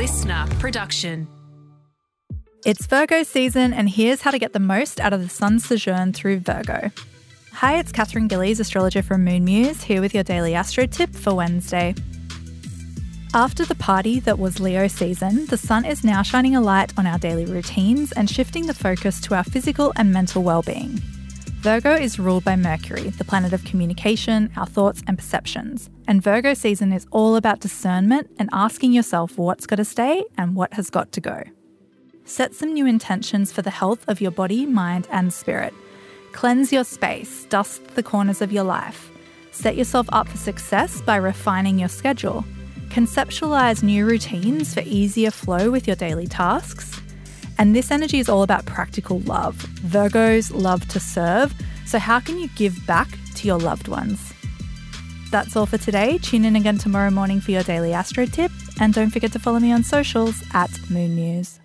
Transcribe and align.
LiSTNR 0.00 0.58
production. 0.58 1.28
It's 2.64 2.86
Virgo 2.86 3.22
season, 3.22 3.74
and 3.74 3.86
here's 3.86 4.22
how 4.22 4.30
to 4.30 4.38
get 4.38 4.54
the 4.54 4.58
most 4.58 4.98
out 4.98 5.12
of 5.12 5.20
the 5.20 5.28
sun's 5.28 5.66
sojourn 5.66 6.14
through 6.14 6.38
Virgo. 6.38 6.90
Hi, 7.52 7.78
it's 7.78 7.92
Katherine 7.92 8.26
Gillies, 8.26 8.60
astrologer 8.60 9.02
from 9.02 9.26
Moon 9.26 9.44
Muse, 9.44 9.82
here 9.82 10.00
with 10.00 10.14
your 10.14 10.22
daily 10.22 10.54
astro 10.54 10.86
tip 10.86 11.14
for 11.14 11.34
Wednesday. 11.34 11.94
After 13.34 13.66
the 13.66 13.74
party 13.74 14.20
that 14.20 14.38
was 14.38 14.58
Leo 14.58 14.88
season, 14.88 15.44
the 15.48 15.58
sun 15.58 15.84
is 15.84 16.02
now 16.02 16.22
shining 16.22 16.56
a 16.56 16.62
light 16.62 16.98
on 16.98 17.06
our 17.06 17.18
daily 17.18 17.44
routines 17.44 18.10
and 18.12 18.30
shifting 18.30 18.68
the 18.68 18.72
focus 18.72 19.20
to 19.20 19.34
our 19.34 19.44
physical 19.44 19.92
and 19.96 20.14
mental 20.14 20.42
well-being. 20.42 20.98
Virgo 21.60 21.94
is 21.94 22.18
ruled 22.18 22.42
by 22.42 22.56
Mercury, 22.56 23.10
the 23.10 23.24
planet 23.24 23.52
of 23.52 23.62
communication, 23.66 24.50
our 24.56 24.64
thoughts, 24.64 25.02
and 25.06 25.18
perceptions. 25.18 25.90
And 26.08 26.22
Virgo 26.22 26.54
season 26.54 26.90
is 26.90 27.06
all 27.10 27.36
about 27.36 27.60
discernment 27.60 28.30
and 28.38 28.48
asking 28.50 28.94
yourself 28.94 29.36
what's 29.36 29.66
got 29.66 29.76
to 29.76 29.84
stay 29.84 30.24
and 30.38 30.56
what 30.56 30.72
has 30.72 30.88
got 30.88 31.12
to 31.12 31.20
go. 31.20 31.42
Set 32.24 32.54
some 32.54 32.72
new 32.72 32.86
intentions 32.86 33.52
for 33.52 33.60
the 33.60 33.68
health 33.68 34.08
of 34.08 34.22
your 34.22 34.30
body, 34.30 34.64
mind, 34.64 35.06
and 35.10 35.34
spirit. 35.34 35.74
Cleanse 36.32 36.72
your 36.72 36.82
space, 36.82 37.44
dust 37.50 37.84
the 37.94 38.02
corners 38.02 38.40
of 38.40 38.50
your 38.50 38.64
life. 38.64 39.10
Set 39.50 39.76
yourself 39.76 40.08
up 40.12 40.28
for 40.28 40.38
success 40.38 41.02
by 41.02 41.16
refining 41.16 41.78
your 41.78 41.90
schedule. 41.90 42.42
Conceptualize 42.88 43.82
new 43.82 44.06
routines 44.06 44.72
for 44.72 44.80
easier 44.86 45.30
flow 45.30 45.70
with 45.70 45.86
your 45.86 45.96
daily 45.96 46.26
tasks 46.26 46.99
and 47.60 47.76
this 47.76 47.90
energy 47.90 48.18
is 48.18 48.30
all 48.30 48.42
about 48.42 48.64
practical 48.64 49.20
love. 49.20 49.54
Virgos 49.82 50.50
love 50.50 50.88
to 50.88 50.98
serve, 50.98 51.54
so 51.84 51.98
how 51.98 52.18
can 52.18 52.38
you 52.38 52.48
give 52.56 52.74
back 52.86 53.06
to 53.34 53.46
your 53.46 53.58
loved 53.58 53.86
ones? 53.86 54.32
That's 55.30 55.54
all 55.54 55.66
for 55.66 55.76
today. 55.76 56.16
Tune 56.18 56.46
in 56.46 56.56
again 56.56 56.78
tomorrow 56.78 57.10
morning 57.10 57.38
for 57.38 57.50
your 57.50 57.62
daily 57.62 57.92
astro 57.92 58.24
tip, 58.24 58.50
and 58.80 58.94
don't 58.94 59.10
forget 59.10 59.30
to 59.32 59.38
follow 59.38 59.58
me 59.58 59.72
on 59.72 59.84
socials 59.84 60.42
at 60.54 60.70
Moon 60.90 61.14
Muse. 61.14 61.59